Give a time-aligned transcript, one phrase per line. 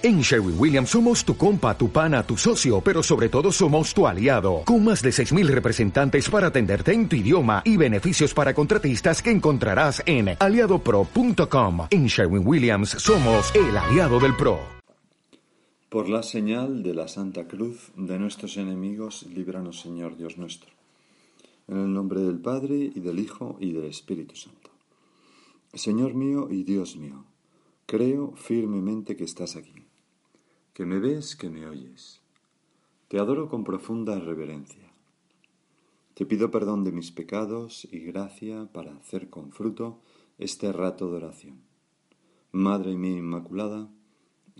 [0.00, 4.06] En Sherwin Williams somos tu compa, tu pana, tu socio, pero sobre todo somos tu
[4.06, 9.20] aliado, con más de 6.000 representantes para atenderte en tu idioma y beneficios para contratistas
[9.20, 11.88] que encontrarás en aliadopro.com.
[11.90, 14.60] En Sherwin Williams somos el aliado del PRO.
[15.88, 20.70] Por la señal de la Santa Cruz de nuestros enemigos, líbranos Señor Dios nuestro.
[21.66, 24.70] En el nombre del Padre y del Hijo y del Espíritu Santo.
[25.74, 27.24] Señor mío y Dios mío,
[27.84, 29.77] creo firmemente que estás aquí
[30.78, 32.20] que me ves, que me oyes.
[33.08, 34.92] Te adoro con profunda reverencia.
[36.14, 39.98] Te pido perdón de mis pecados y gracia para hacer con fruto
[40.38, 41.56] este rato de oración.
[42.52, 43.88] Madre mía Inmaculada,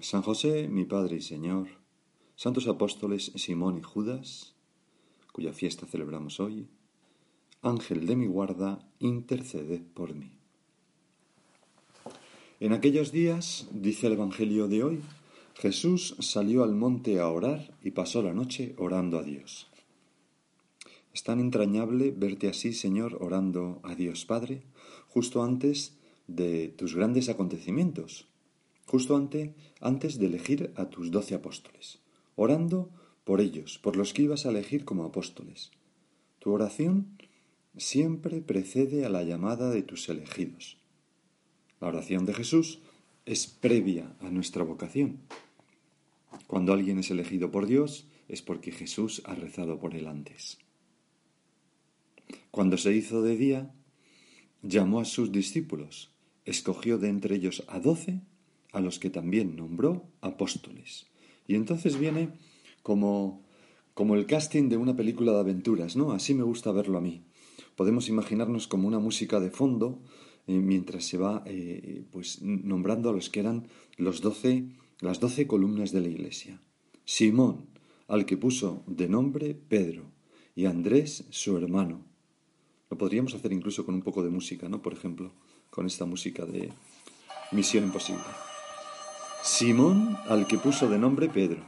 [0.01, 1.69] San José, mi Padre y Señor,
[2.35, 4.57] santos apóstoles Simón y Judas,
[5.33, 6.67] cuya fiesta celebramos hoy,
[7.63, 10.33] Ángel de mi guarda, intercede por mí.
[12.59, 15.01] En aquellos días, dice el Evangelio de hoy,
[15.59, 19.67] Jesús salió al monte a orar y pasó la noche orando a Dios.
[21.13, 24.63] Es tan entrañable verte así, Señor, orando a Dios Padre,
[25.09, 25.95] justo antes
[26.29, 28.29] de tus grandes acontecimientos,
[28.87, 29.51] justo antes,
[29.81, 31.99] antes de elegir a tus doce apóstoles,
[32.37, 32.91] orando
[33.25, 35.73] por ellos, por los que ibas a elegir como apóstoles.
[36.39, 37.19] Tu oración
[37.77, 40.79] siempre precede a la llamada de tus elegidos.
[41.81, 42.79] La oración de Jesús
[43.27, 45.19] es previa a nuestra vocación.
[46.47, 50.59] Cuando alguien es elegido por Dios es porque Jesús ha rezado por él antes.
[52.51, 53.73] Cuando se hizo de día,
[54.63, 56.11] llamó a sus discípulos,
[56.45, 58.21] escogió de entre ellos a doce,
[58.73, 61.07] a los que también nombró apóstoles.
[61.47, 62.31] Y entonces viene
[62.83, 63.43] como,
[63.95, 66.13] como el casting de una película de aventuras, ¿no?
[66.13, 67.23] Así me gusta verlo a mí.
[67.77, 70.03] Podemos imaginarnos como una música de fondo
[70.47, 74.67] eh, mientras se va eh, pues nombrando a los que eran los doce
[75.01, 76.61] las doce columnas de la iglesia.
[77.05, 77.69] Simón,
[78.09, 80.11] al que puso de nombre Pedro,
[80.55, 82.01] y Andrés, su hermano.
[82.91, 84.83] Lo podríamos hacer incluso con un poco de música, ¿no?
[84.83, 85.31] Por ejemplo,
[85.71, 86.73] con esta música de
[87.53, 88.25] Misión Imposible.
[89.43, 91.63] Simón, al que puso de nombre Pedro.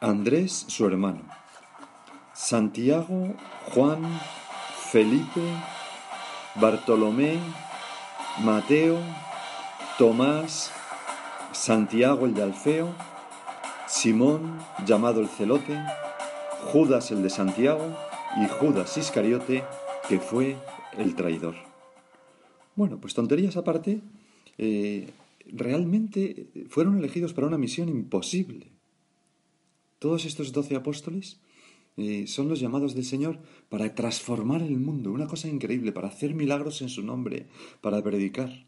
[0.00, 1.22] Andrés, su hermano.
[2.34, 3.34] Santiago,
[3.72, 4.02] Juan,
[4.90, 5.40] Felipe,
[6.56, 7.38] Bartolomé,
[8.42, 8.98] Mateo,
[9.98, 10.72] Tomás,
[11.52, 12.94] Santiago el de Alfeo,
[13.88, 15.78] Simón llamado el celote,
[16.72, 17.96] Judas el de Santiago
[18.40, 19.64] y Judas Iscariote
[20.08, 20.56] que fue
[20.96, 21.56] el traidor.
[22.76, 24.00] Bueno, pues tonterías aparte,
[24.58, 25.10] eh,
[25.46, 28.70] realmente fueron elegidos para una misión imposible.
[29.98, 31.40] Todos estos doce apóstoles
[31.96, 36.32] eh, son los llamados del Señor para transformar el mundo, una cosa increíble, para hacer
[36.34, 37.48] milagros en su nombre,
[37.80, 38.66] para predicar.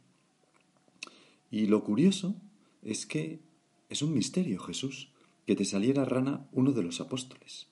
[1.50, 2.34] Y lo curioso
[2.82, 3.40] es que
[3.88, 5.08] es un misterio, Jesús,
[5.46, 7.68] que te saliera rana uno de los apóstoles.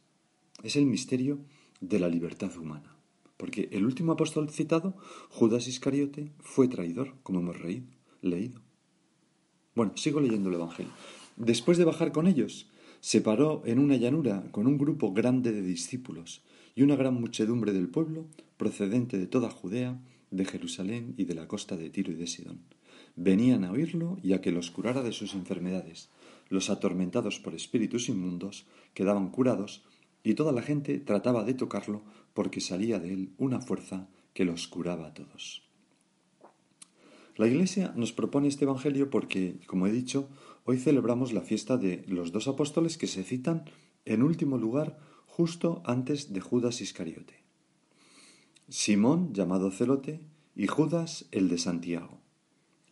[0.62, 1.38] Es el misterio
[1.80, 2.96] de la libertad humana.
[3.36, 4.96] Porque el último apóstol citado,
[5.30, 7.56] Judas Iscariote, fue traidor, como hemos
[8.20, 8.60] leído.
[9.74, 10.92] Bueno, sigo leyendo el Evangelio.
[11.36, 12.68] Después de bajar con ellos,
[13.00, 16.42] se paró en una llanura con un grupo grande de discípulos
[16.74, 18.26] y una gran muchedumbre del pueblo
[18.58, 19.98] procedente de toda Judea,
[20.30, 22.60] de Jerusalén y de la costa de Tiro y de Sidón
[23.20, 26.08] venían a oírlo y a que los curara de sus enfermedades.
[26.48, 29.84] Los atormentados por espíritus inmundos quedaban curados
[30.24, 34.68] y toda la gente trataba de tocarlo porque salía de él una fuerza que los
[34.68, 35.62] curaba a todos.
[37.36, 40.28] La Iglesia nos propone este Evangelio porque, como he dicho,
[40.64, 43.64] hoy celebramos la fiesta de los dos apóstoles que se citan
[44.06, 47.34] en último lugar justo antes de Judas Iscariote.
[48.68, 50.20] Simón, llamado Celote,
[50.56, 52.19] y Judas, el de Santiago.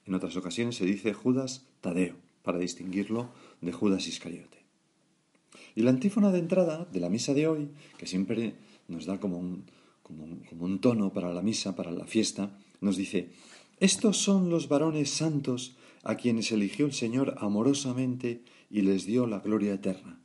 [0.08, 3.28] En otras ocasiones se dice Judas Tadeo, para distinguirlo
[3.60, 4.56] de Judas Iscariote.
[5.74, 8.54] Y la antífona de entrada de la misa de hoy, que siempre
[8.88, 13.28] nos da como un, tono para la misa, para la fiesta, nos dice,
[13.80, 18.40] estos son los varones santos a quienes eligió el Señor amorosamente
[18.70, 20.18] y les dio la gloria eterna.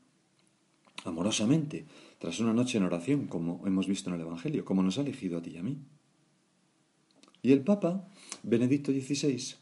[1.03, 1.85] Amorosamente,
[2.19, 5.39] tras una noche en oración, como hemos visto en el Evangelio, como nos ha elegido
[5.39, 5.77] a ti y a mí.
[7.41, 8.07] Y el Papa,
[8.43, 9.57] Benedicto XVI,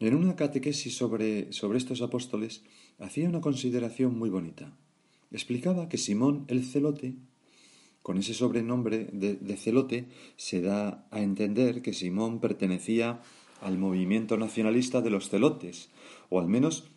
[0.00, 2.62] en una catequesis sobre, sobre estos apóstoles
[2.98, 4.76] hacía una consideración muy bonita.
[5.30, 7.14] Explicaba que Simón el Celote,
[8.02, 10.06] con ese sobrenombre de, Celote,
[10.36, 13.20] se da a entender que Simón pertenecía
[13.60, 15.90] al movimiento nacionalista de los celotes,
[16.28, 16.90] o al menos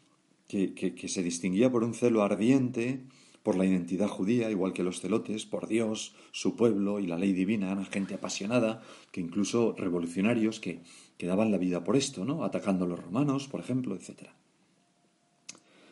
[0.48, 3.06] que, que, se distinguía por un celo ardiente
[3.44, 7.34] por la identidad judía, igual que los celotes, por Dios, su pueblo y la ley
[7.34, 10.82] divina, eran gente apasionada, que incluso revolucionarios que,
[11.20, 12.46] que daban la vida por esto, ¿no?
[12.46, 14.30] Atacando a los romanos, por ejemplo, etc.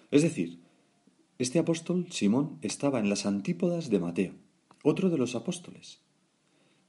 [0.09, 0.61] Es decir,
[1.37, 4.33] este apóstol Simón estaba en las antípodas de Mateo,
[4.83, 5.99] otro de los apóstoles,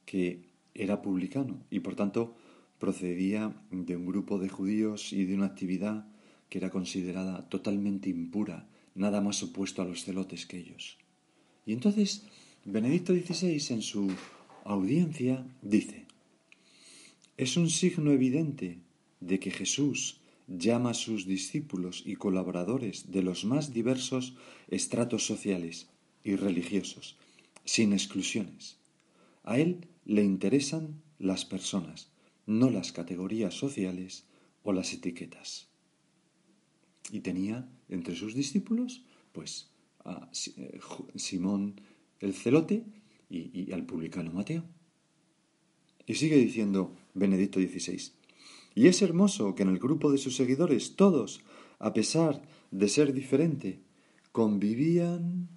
[0.06, 2.36] que era publicano y por tanto
[2.78, 6.06] procedía de un grupo de judíos y de una actividad
[6.48, 10.96] que era considerada totalmente impura, nada más opuesto a los celotes que ellos.
[11.66, 12.24] Y entonces
[12.64, 14.12] Benedicto XVI en su
[14.64, 16.07] audiencia dice,
[17.38, 18.80] es un signo evidente
[19.20, 24.34] de que Jesús llama a sus discípulos y colaboradores de los más diversos
[24.68, 25.88] estratos sociales
[26.24, 27.16] y religiosos,
[27.64, 28.78] sin exclusiones.
[29.44, 32.10] A él le interesan las personas,
[32.46, 34.24] no las categorías sociales
[34.64, 35.68] o las etiquetas.
[37.12, 39.70] Y tenía entre sus discípulos, pues,
[40.04, 40.80] a eh,
[41.14, 41.80] Simón
[42.18, 42.84] el celote
[43.30, 44.64] y, al publicano Mateo.
[46.08, 48.10] Y sigue diciendo Benedicto XVI,
[48.74, 51.42] y es hermoso que en el grupo de sus seguidores todos,
[51.78, 53.82] a pesar de ser diferente,
[54.32, 55.48] convivían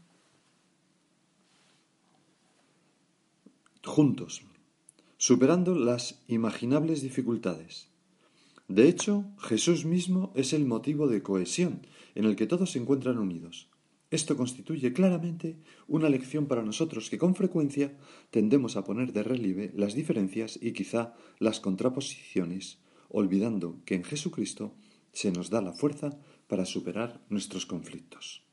[3.83, 4.43] juntos,
[5.17, 7.87] superando las imaginables dificultades.
[8.67, 13.17] De hecho, Jesús mismo es el motivo de cohesión en el que todos se encuentran
[13.19, 13.70] unidos.
[14.11, 15.55] Esto constituye claramente
[15.87, 17.97] una lección para nosotros que con frecuencia
[18.29, 24.75] tendemos a poner de relieve las diferencias y quizá las contraposiciones, olvidando que en Jesucristo
[25.13, 28.43] se nos da la fuerza para superar nuestros conflictos.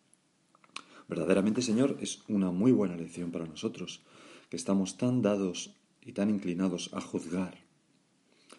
[1.09, 4.03] Verdaderamente, Señor, es una muy buena lección para nosotros,
[4.51, 7.59] que estamos tan dados y tan inclinados a juzgar,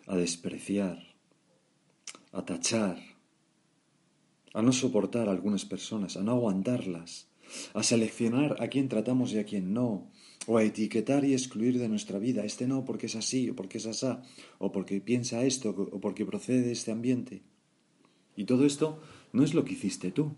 [0.05, 1.15] a despreciar,
[2.33, 2.99] a tachar,
[4.53, 7.27] a no soportar a algunas personas, a no aguantarlas,
[7.73, 10.09] a seleccionar a quién tratamos y a quién no,
[10.47, 13.77] o a etiquetar y excluir de nuestra vida, este no porque es así, o porque
[13.77, 14.23] es asá,
[14.57, 17.43] o porque piensa esto, o porque procede de este ambiente.
[18.35, 19.01] Y todo esto
[19.33, 20.35] no es lo que hiciste tú,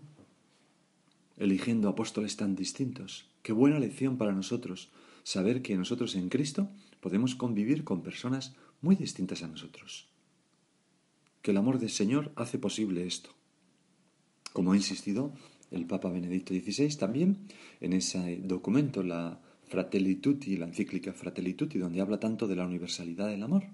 [1.38, 3.30] eligiendo apóstoles tan distintos.
[3.42, 4.90] Qué buena lección para nosotros
[5.22, 6.68] saber que nosotros en Cristo
[7.00, 10.08] podemos convivir con personas muy distintas a nosotros.
[11.40, 13.34] Que el amor del Señor hace posible esto
[14.52, 15.32] como ha insistido
[15.70, 17.38] el Papa Benedicto XVI también
[17.80, 22.66] en ese documento, la Fratelli Tutti, la encíclica Fratelli Tutti, donde habla tanto de la
[22.66, 23.64] universalidad del amor,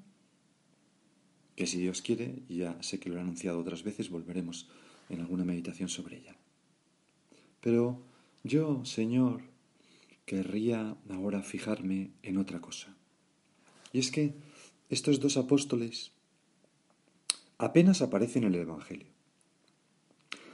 [1.57, 4.69] que si Dios quiere, ya sé que lo he anunciado otras veces, volveremos
[5.09, 6.37] en alguna meditación sobre ella.
[7.61, 8.01] Pero
[8.45, 9.43] yo, Señor,
[10.25, 12.95] querría ahora fijarme en otra cosa.
[13.93, 14.35] Y es que
[14.89, 16.13] estos dos apóstoles
[17.57, 19.18] apenas aparecen en el Evangelio.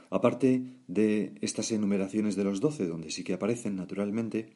[0.09, 4.53] Aparte de estas enumeraciones de los doce, donde sí que aparecen naturalmente,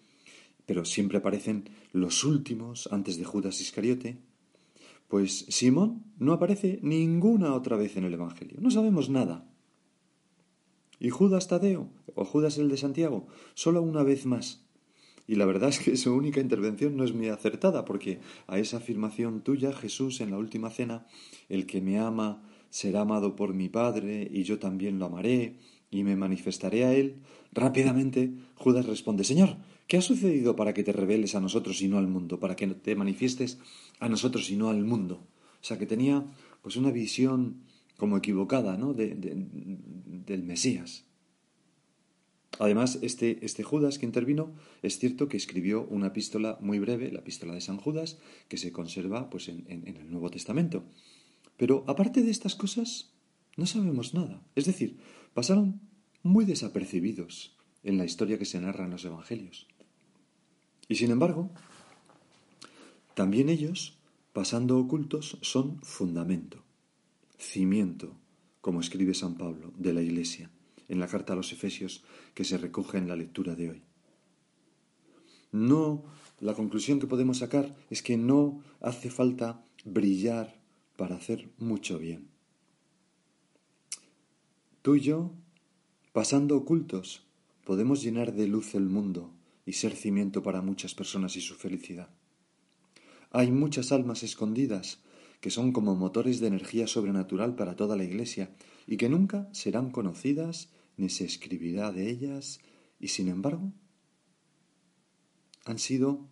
[0.66, 4.19] pero siempre aparecen los últimos antes de Judas Iscariote,
[5.07, 8.57] pues Simón no aparece ninguna otra vez en el Evangelio.
[8.62, 9.50] No sabemos nada.
[11.00, 14.66] Y Judas Tadeo, o Judas el de Santiago, solo una vez más.
[15.25, 18.78] Y la verdad es que su única intervención no es muy acertada, porque a esa
[18.78, 21.07] afirmación tuya, Jesús, en la última cena,
[21.50, 25.56] el que me ama será amado por mi Padre, y yo también lo amaré,
[25.92, 27.16] y me manifestaré a él.
[27.51, 29.57] Rápidamente Judas responde, Señor,
[29.88, 32.39] ¿qué ha sucedido para que te reveles a nosotros y no al mundo?
[32.39, 33.60] Para que te manifiestes
[34.00, 35.27] a nosotros y no al mundo.
[35.62, 36.25] O sea, que tenía
[36.62, 37.63] pues una visión
[37.98, 38.94] como equivocada, ¿no?
[38.94, 41.06] De, del Mesías.
[42.57, 47.19] Además, este, este, Judas que intervino es cierto que escribió una epístola muy breve, la
[47.19, 50.83] epístola de San Judas, que se conserva pues, en, en el Nuevo Testamento.
[51.59, 53.11] Pero aparte de estas cosas,
[53.57, 54.42] no sabemos nada.
[54.56, 54.97] Es decir,
[55.33, 55.81] pasaron
[56.23, 59.68] muy desapercibidos en la historia que se narra en los Evangelios.
[60.87, 61.51] Y sin embargo,
[63.13, 63.99] también ellos,
[64.31, 66.63] pasando ocultos, son fundamento,
[67.37, 68.16] cimiento,
[68.61, 70.49] como escribe San Pablo, de la Iglesia,
[70.87, 73.83] en la carta a los Efesios que se recoge en la lectura de hoy.
[75.51, 76.06] No,
[76.39, 80.58] la conclusión que podemos sacar es que no hace falta brillar
[80.99, 82.27] para hacer mucho bien.
[84.81, 85.31] Tú y yo,
[86.11, 87.25] pasando ocultos,
[87.63, 89.33] podemos llenar de luz el mundo
[89.65, 92.09] y ser cimiento para muchas personas y su felicidad.
[93.31, 94.99] Hay muchas almas escondidas
[95.39, 98.53] que son como motores de energía sobrenatural para toda la Iglesia
[98.85, 102.59] y que nunca serán conocidas ni se escribirá de ellas
[102.99, 103.71] y sin embargo
[105.63, 106.27] han sido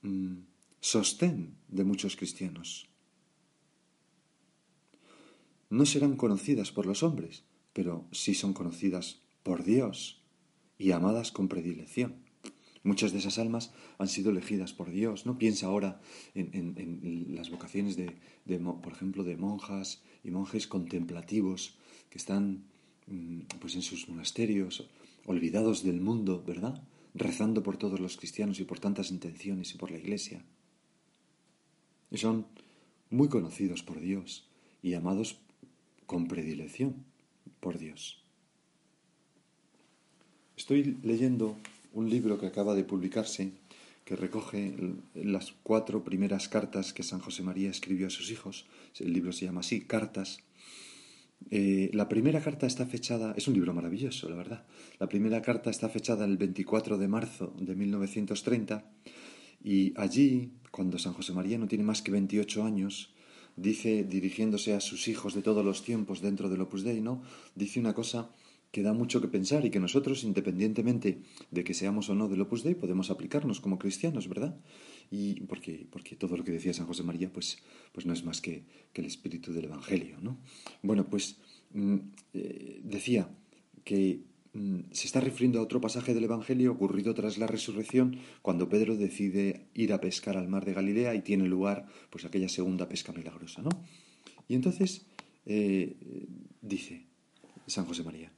[0.00, 0.38] mm,
[0.80, 2.88] sostén de muchos cristianos
[5.70, 10.22] no serán conocidas por los hombres, pero sí son conocidas por Dios
[10.78, 12.16] y amadas con predilección.
[12.82, 15.26] Muchas de esas almas han sido elegidas por Dios.
[15.26, 16.00] No piensa ahora
[16.34, 18.16] en, las vocaciones de,
[18.82, 21.76] por ejemplo, de monjas y monjes contemplativos
[22.08, 22.64] que están
[23.06, 24.88] mm, pues en sus monasterios,
[25.26, 26.82] olvidados del mundo, ¿verdad?
[27.14, 30.44] Rezando por todos los cristianos y por tantas intenciones y por la Iglesia.
[32.10, 32.46] Y son
[33.10, 34.48] muy conocidos por Dios
[34.82, 35.40] y amados
[36.08, 37.04] con predilección
[37.60, 38.18] por Dios.
[40.56, 41.54] Estoy leyendo
[41.92, 43.52] un libro que acaba de publicarse
[44.06, 44.74] que recoge
[45.14, 48.64] las cuatro primeras cartas que San José María escribió a sus hijos.
[48.98, 50.40] El libro se llama así, Cartas.
[51.50, 54.64] Eh, la primera carta está fechada, es un libro maravilloso, la verdad.
[54.98, 58.82] La primera carta está fechada el 24 de marzo de 1930
[59.62, 63.12] y allí, cuando San José María no tiene más que 28 años,
[63.58, 67.22] dice, dirigiéndose a sus hijos de todos los tiempos dentro del Opus Dei, ¿no?
[67.54, 68.30] Dice una cosa
[68.70, 72.42] que da mucho que pensar y que nosotros, independientemente de que seamos o no del
[72.42, 74.56] Opus Dei, podemos aplicarnos como cristianos, ¿verdad?
[75.10, 77.58] Y porque, porque todo lo que decía San José María, pues,
[77.92, 80.38] pues no es más que, el espíritu del Evangelio, ¿no?
[80.82, 81.38] Bueno, pues
[81.72, 81.96] mm,
[82.34, 83.30] eh, decía
[83.84, 84.20] que
[84.92, 89.68] se está refiriendo a otro pasaje del Evangelio ocurrido tras la resurrección, cuando Pedro decide
[89.74, 93.62] ir a pescar al mar de Galilea y tiene lugar pues aquella segunda pesca milagrosa,
[93.62, 93.70] ¿no?
[94.48, 95.06] Y entonces
[95.46, 95.96] eh,
[96.62, 97.06] dice
[97.66, 98.32] San José María,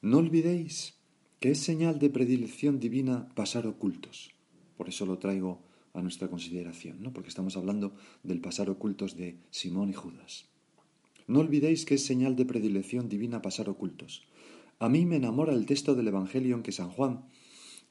[0.00, 0.94] no olvidéis
[1.40, 4.30] que es señal de predilección divina pasar ocultos.
[4.76, 7.12] Por eso lo traigo a nuestra consideración, ¿no?
[7.12, 10.46] porque estamos hablando del pasar ocultos de Simón y Judas.
[11.26, 14.26] No olvidéis que es señal de predilección divina pasar ocultos.
[14.78, 17.24] A mí me enamora el texto del Evangelio en que San Juan,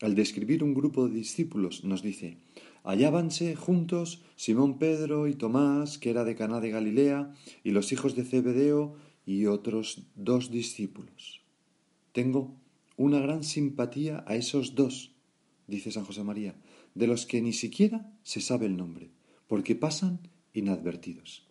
[0.01, 2.37] al describir un grupo de discípulos, nos dice:
[2.83, 8.15] Hallábanse juntos Simón Pedro y Tomás, que era de Caná de Galilea, y los hijos
[8.15, 11.41] de Zebedeo y otros dos discípulos.
[12.11, 12.55] Tengo
[12.97, 15.15] una gran simpatía a esos dos,
[15.67, 16.55] dice San José María,
[16.93, 19.11] de los que ni siquiera se sabe el nombre,
[19.47, 20.19] porque pasan
[20.53, 21.47] inadvertidos.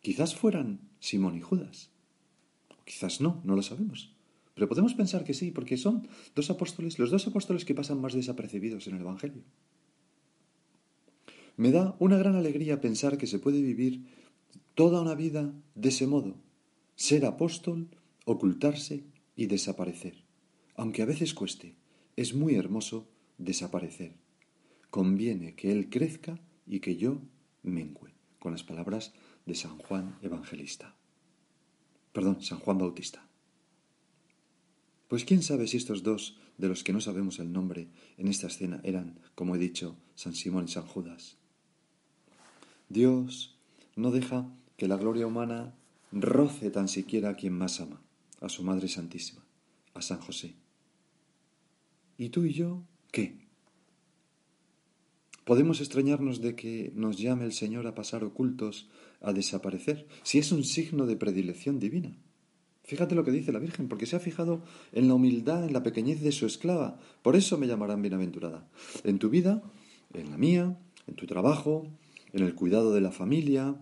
[0.00, 1.90] Quizás fueran Simón y Judas.
[2.88, 4.16] Quizás no, no lo sabemos.
[4.54, 8.14] Pero podemos pensar que sí, porque son dos apóstoles, los dos apóstoles que pasan más
[8.14, 9.42] desapercibidos en el Evangelio.
[11.56, 14.06] Me da una gran alegría pensar que se puede vivir
[14.74, 16.36] toda una vida de ese modo,
[16.96, 17.88] ser apóstol,
[18.24, 19.04] ocultarse
[19.36, 20.24] y desaparecer.
[20.74, 21.74] Aunque a veces cueste,
[22.16, 24.14] es muy hermoso desaparecer.
[24.90, 27.20] Conviene que Él crezca y que yo
[27.62, 29.12] mengüe, con las palabras
[29.46, 30.97] de San Juan Evangelista.
[32.18, 33.24] Perdón, San Juan Bautista.
[35.06, 38.48] Pues quién sabe si estos dos, de los que no sabemos el nombre en esta
[38.48, 41.36] escena, eran, como he dicho, San Simón y San Judas.
[42.88, 43.56] Dios
[43.94, 45.76] no deja que la gloria humana
[46.10, 48.02] roce tan siquiera a quien más ama
[48.40, 49.44] a su Madre Santísima,
[49.94, 50.56] a San José.
[52.16, 52.82] ¿Y tú y yo
[53.12, 53.46] qué?
[55.44, 58.88] ¿Podemos extrañarnos de que nos llame el Señor a pasar ocultos,
[59.20, 62.16] a desaparecer, si es un signo de predilección divina?
[62.88, 65.82] Fíjate lo que dice la Virgen, porque se ha fijado en la humildad, en la
[65.82, 66.98] pequeñez de su esclava.
[67.20, 68.66] Por eso me llamarán bienaventurada.
[69.04, 69.62] En tu vida,
[70.14, 71.86] en la mía, en tu trabajo,
[72.32, 73.76] en el cuidado de la familia,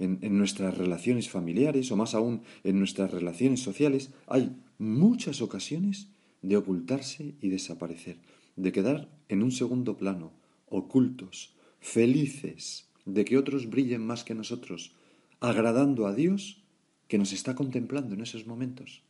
[0.00, 6.08] en, nuestras relaciones familiares o más aún en nuestras relaciones sociales, hay muchas ocasiones
[6.42, 8.16] de ocultarse y desaparecer,
[8.56, 10.32] de quedar en un segundo plano,
[10.66, 14.92] ocultos, felices de que otros brillen más que nosotros,
[15.40, 16.62] agradando a Dios
[17.08, 19.02] que nos está contemplando en esos momentos.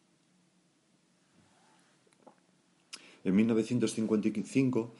[3.25, 4.95] En 1955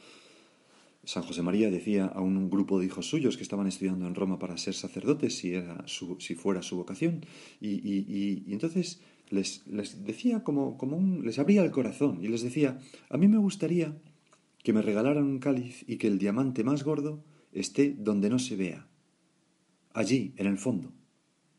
[1.09, 4.39] San José María decía a un grupo de hijos suyos que estaban estudiando en Roma
[4.39, 7.25] para ser sacerdotes, si, era si fuera su vocación,
[7.63, 9.01] y, entonces
[9.31, 9.63] les,
[10.05, 12.79] decía como, como un, les abría el corazón y les decía,
[13.09, 13.97] a mí me gustaría
[14.63, 18.57] que me regalaran un cáliz y que el diamante más gordo esté donde no se
[18.57, 18.87] vea,
[19.99, 20.93] allí, en el fondo.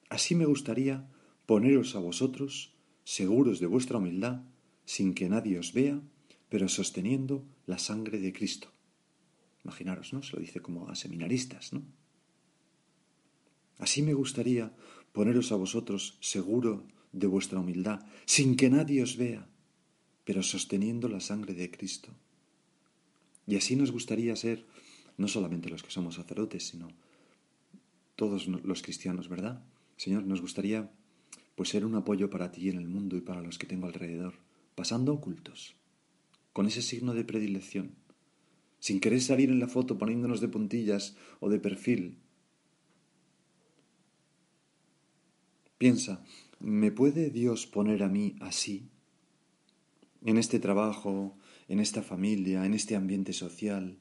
[0.09, 1.07] Así me gustaría
[1.45, 4.43] poneros a vosotros, seguros de vuestra humildad,
[4.85, 6.01] sin que nadie os vea,
[6.47, 8.71] pero sosteniendo la sangre de Cristo.
[9.65, 10.23] Imaginaros, ¿no?
[10.23, 11.83] Se lo dice como a seminaristas, ¿no?
[13.77, 14.73] Así me gustaría
[15.11, 19.49] poneros a vosotros seguro de vuestra humildad, sin que nadie os vea,
[20.23, 22.15] pero sosteniendo la sangre de Cristo.
[23.47, 24.65] Y así nos gustaría ser,
[25.17, 26.87] no solamente los que somos sacerdotes, sino
[28.19, 29.63] todos los cristianos, ¿verdad?
[29.95, 30.91] Señor, nos gustaría
[31.55, 34.33] pues ser un apoyo para ti en el mundo y para los que tengo alrededor,
[34.75, 35.77] pasando ocultos,
[36.51, 37.95] con ese signo de predilección,
[38.79, 42.17] sin querer salir en la foto poniéndonos de puntillas o de perfil.
[45.77, 46.21] Piensa,
[46.59, 48.89] ¿me puede Dios poner a mí así?
[50.25, 51.37] En este trabajo,
[51.69, 53.97] en esta familia, en este ambiente social,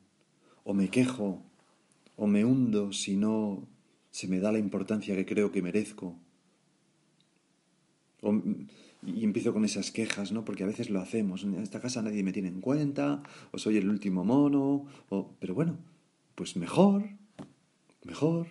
[0.64, 1.44] o me quejo,
[2.16, 3.68] o me hundo si no
[4.10, 6.18] se me da la importancia que creo que merezco.
[8.22, 8.32] O
[9.02, 10.44] y empiezo con esas quejas, ¿no?
[10.44, 11.44] Porque a veces lo hacemos.
[11.44, 13.22] En esta casa nadie me tiene en cuenta,
[13.52, 15.36] o soy el último mono, o...
[15.38, 15.78] pero bueno,
[16.34, 17.08] pues mejor,
[18.04, 18.48] mejor.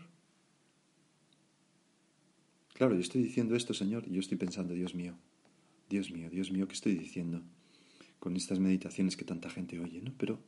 [2.74, 5.16] Claro, yo estoy diciendo esto, Señor, y yo estoy pensando, Dios mío,
[5.90, 7.42] Dios mío, Dios mío, ¿qué estoy diciendo?
[8.20, 10.14] Con estas meditaciones que tanta gente oye, ¿no?
[10.18, 10.40] Pero,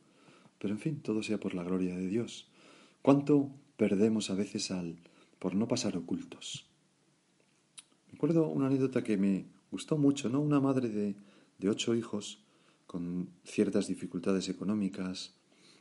[0.58, 2.48] pero en fin, todo sea por la gloria de Dios.
[3.02, 3.50] ¿Cuánto
[3.80, 4.98] perdemos a veces al
[5.38, 6.66] por no pasar ocultos?
[8.08, 10.42] Me acuerdo una anécdota que me gustó mucho, ¿no?
[10.42, 11.16] Una madre de,
[11.56, 12.44] de ocho hijos
[12.86, 15.32] con ciertas dificultades económicas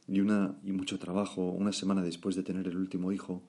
[0.08, 3.44] y, una, y mucho trabajo, una semana después de tener el último hijo,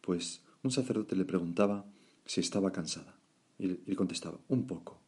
[0.00, 1.84] pues un sacerdote le preguntaba
[2.24, 3.16] si estaba cansada.
[3.58, 5.00] Y le contestaba, un poco.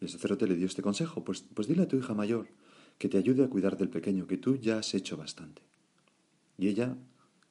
[0.00, 2.48] Y el sacerdote le dio este consejo, pues, pues dile a tu hija mayor
[2.98, 5.62] que te ayude a cuidar del pequeño, que tú ya has hecho bastante.
[6.58, 6.96] Y ella,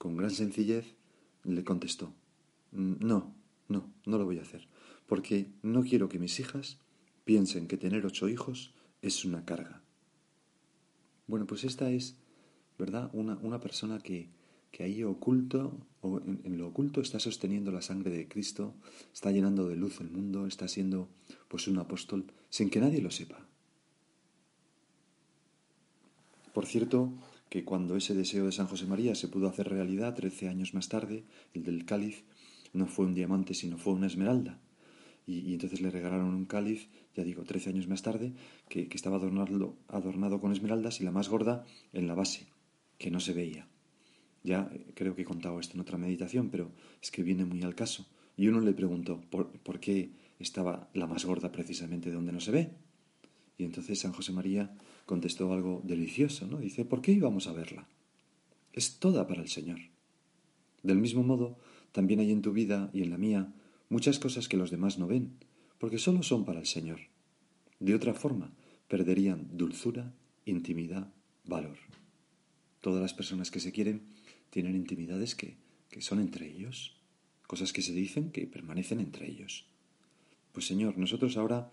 [0.01, 0.95] con gran sencillez,
[1.43, 2.11] le contestó,
[2.71, 3.35] mm, no,
[3.67, 4.67] no, no lo voy a hacer,
[5.05, 6.79] porque no quiero que mis hijas
[7.23, 9.83] piensen que tener ocho hijos es una carga.
[11.27, 12.15] Bueno, pues esta es,
[12.79, 13.11] ¿verdad?
[13.13, 14.31] Una, una persona que,
[14.71, 18.73] que ahí oculto, o en, lo oculto está sosteniendo la sangre de Cristo,
[19.13, 21.09] está llenando de luz el mundo, está siendo
[21.47, 23.45] pues un apóstol sin que nadie lo sepa.
[26.55, 27.13] Por cierto,
[27.51, 30.87] que cuando ese deseo de San José María se pudo hacer realidad trece años más
[30.87, 32.23] tarde, el del cáliz
[32.71, 34.61] no fue un diamante, sino fue una esmeralda.
[35.27, 38.31] Y, entonces le regalaron un cáliz, ya digo, trece años más tarde,
[38.69, 42.47] que, estaba adornado, adornado con esmeraldas y la más gorda en la base,
[42.97, 43.67] que no se veía.
[44.43, 47.75] Ya creo que he contado esto en otra meditación, pero es que viene muy al
[47.75, 48.07] caso.
[48.37, 52.51] Y uno le preguntó por, por qué estaba la más gorda precisamente donde no se
[52.51, 52.71] ve.
[53.57, 54.73] Y entonces San José María
[55.11, 56.59] contestó algo delicioso, ¿no?
[56.59, 57.85] Dice, ¿por qué íbamos a verla?
[58.71, 59.79] Es toda para el Señor.
[60.83, 61.59] Del mismo modo,
[61.91, 63.53] también hay en tu vida y en la mía
[63.89, 65.33] muchas cosas que los demás no ven,
[65.79, 67.01] porque solo son para el Señor.
[67.81, 68.53] De otra forma,
[68.87, 70.13] perderían dulzura,
[70.45, 71.11] intimidad,
[71.43, 71.77] valor.
[72.79, 74.03] Todas las personas que se quieren
[74.49, 75.57] tienen intimidades que,
[75.89, 76.95] que son entre ellos,
[77.47, 79.65] cosas que se dicen que permanecen entre ellos.
[80.53, 81.69] Pues Señor, nosotros ahora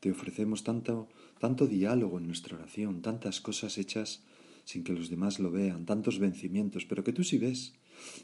[0.00, 1.08] te ofrecemos tanto,
[1.40, 4.22] tanto diálogo en nuestra oración, tantas cosas hechas
[4.64, 7.72] sin que los demás lo vean, tantos vencimientos, pero que tú sí ves.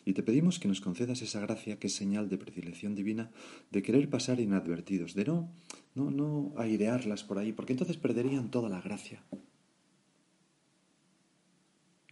[0.05, 3.31] Y te pedimos que nos concedas esa gracia que es señal de predilección divina,
[3.71, 5.51] de querer pasar inadvertidos, de no,
[5.95, 9.25] no, no airearlas por ahí, porque entonces perderían toda la gracia.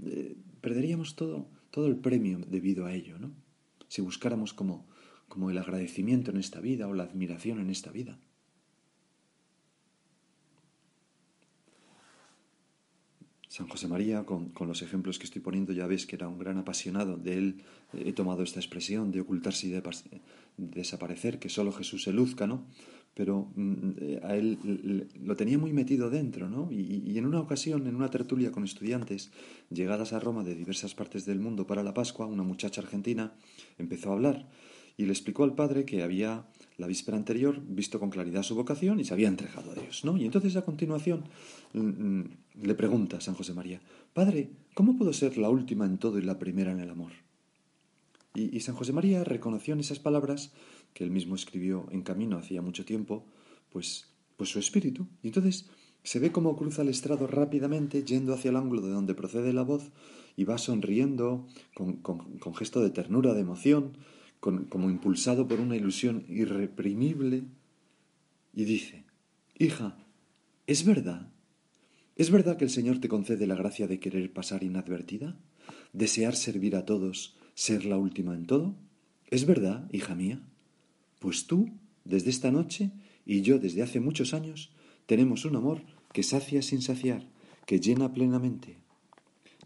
[0.04, 3.30] Eh, perderíamos todo, todo el premio debido a ello, ¿no?
[3.88, 4.86] Si buscáramos como,
[5.28, 8.18] como el agradecimiento en esta vida o la admiración en esta vida.
[13.54, 16.40] San José María, con, con, los ejemplos que estoy poniendo, ya ves que era un
[16.40, 17.16] gran apasionado.
[17.16, 17.62] De él
[17.92, 19.80] he tomado esta expresión de ocultarse y de,
[20.56, 22.66] desaparecer, que solo Jesús se luzca, ¿no?
[23.14, 26.72] Pero mm, eh, a él lo tenía muy metido dentro, ¿no?
[26.72, 29.30] Y, en una ocasión, en una tertulia con estudiantes
[29.70, 33.34] llegadas a Roma de diversas partes del mundo para la Pascua, una muchacha argentina
[33.78, 34.48] empezó a hablar
[34.96, 39.00] y le explicó al padre que había la víspera anterior visto con claridad su vocación
[39.00, 40.16] y se había entregado a Dios, ¿no?
[40.16, 41.24] Y entonces a continuación
[41.72, 42.30] mm, mm,
[42.62, 43.80] le pregunta San José María,
[44.12, 47.12] Padre, ¿cómo puedo ser la última en todo y la primera en el amor?
[48.36, 50.52] Y, San José María reconoció en esas palabras,
[50.92, 53.24] que él mismo escribió en camino hacía mucho tiempo,
[53.70, 55.06] pues, pues su espíritu.
[55.22, 55.70] Y entonces
[56.02, 59.62] se ve cómo cruza el estrado rápidamente, yendo hacia el ángulo de donde procede la
[59.62, 59.92] voz,
[60.36, 63.96] y va sonriendo, con, con, gesto de ternura, de emoción,
[64.44, 67.44] como impulsado por una ilusión irreprimible,
[68.52, 69.04] y dice,
[69.58, 69.96] Hija,
[70.66, 71.32] ¿es verdad?
[72.16, 75.36] ¿Es verdad que el Señor te concede la gracia de querer pasar inadvertida?
[75.92, 78.76] ¿Desear servir a todos ser la última en todo?
[79.30, 80.40] ¿Es verdad, hija mía?
[81.18, 81.70] Pues tú,
[82.04, 82.90] desde esta noche,
[83.24, 84.70] y yo desde hace muchos años,
[85.06, 87.26] tenemos un amor que sacia sin saciar,
[87.66, 88.76] que llena plenamente.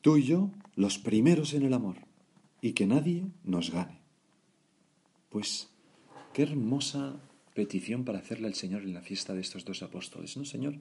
[0.01, 1.97] Tú y yo, los primeros en el amor,
[2.63, 3.98] y que nadie nos gane.
[5.29, 5.71] Pues
[6.33, 7.21] qué hermosa
[7.55, 10.79] petición para hacerle al Señor en la fiesta de estos dos apóstoles, ¿no, Señor?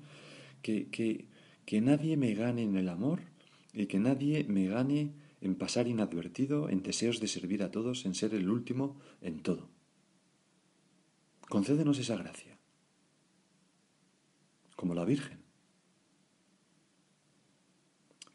[0.62, 1.26] Que, que,
[1.66, 3.22] que nadie me gane en el amor
[3.74, 8.16] y que nadie me gane en pasar inadvertido, en deseos de servir a todos, en
[8.16, 9.70] ser el último en todo.
[11.48, 12.58] Concédenos esa gracia,
[14.76, 15.40] como la Virgen.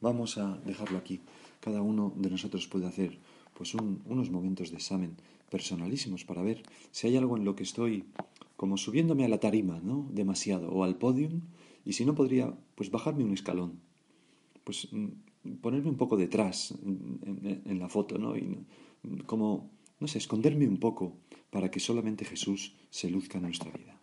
[0.01, 1.20] Vamos a dejarlo aquí.
[1.61, 3.18] Cada uno de nosotros puede hacer
[3.55, 5.16] pues unos momentos de examen
[5.53, 8.05] personalísimos para ver si hay algo en lo que estoy
[8.57, 10.09] como subiéndome a la tarima, ¿no?
[10.11, 11.43] Demasiado, o al podium,
[11.85, 13.81] y si no podría, pues bajarme un escalón.
[14.65, 18.37] Pues mm, ponerme un poco detrás en, la foto, ¿no?
[18.37, 18.65] Y
[19.27, 21.17] como, no sé, esconderme un poco
[21.51, 23.99] para que solamente Jesús se luzca en nuestra vida.